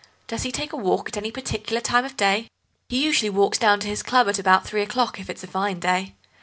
[0.25, 2.47] Does he take a walk at any particular time of day?"
[2.89, 6.15] "He usually walks down to his club about three o'clock, if it's a fine day.